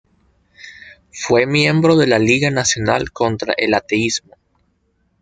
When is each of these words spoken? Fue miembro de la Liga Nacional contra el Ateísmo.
Fue 1.11 1.45
miembro 1.45 1.95
de 1.95 2.07
la 2.07 2.17
Liga 2.17 2.49
Nacional 2.49 3.11
contra 3.11 3.53
el 3.55 3.75
Ateísmo. 3.75 4.33